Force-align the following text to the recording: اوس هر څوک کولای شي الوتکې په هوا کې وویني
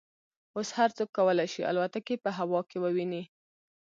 اوس 0.55 0.69
هر 0.77 0.89
څوک 0.97 1.09
کولای 1.17 1.47
شي 1.53 1.61
الوتکې 1.69 2.15
په 2.23 2.29
هوا 2.37 2.61
کې 2.69 2.77
وویني 2.83 3.23